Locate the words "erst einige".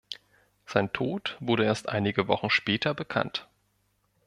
1.63-2.27